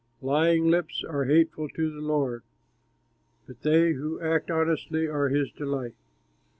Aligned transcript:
Lying 0.23 0.67
lips 0.67 1.03
are 1.07 1.25
hateful 1.25 1.69
to 1.69 1.91
the 1.91 2.01
Lord, 2.01 2.41
But 3.45 3.61
they 3.61 3.91
who 3.93 4.19
act 4.19 4.49
honestly 4.49 5.05
are 5.07 5.29
his 5.29 5.51
delight. 5.51 5.93